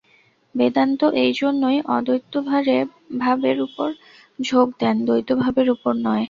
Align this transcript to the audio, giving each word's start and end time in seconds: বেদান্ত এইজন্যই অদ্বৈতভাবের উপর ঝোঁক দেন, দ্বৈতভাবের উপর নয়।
বেদান্ত 0.55 0.99
এইজন্যই 1.23 1.79
অদ্বৈতভাবের 1.95 3.57
উপর 3.67 3.87
ঝোঁক 4.39 4.67
দেন, 4.79 4.95
দ্বৈতভাবের 5.07 5.67
উপর 5.75 5.93
নয়। 5.97 6.19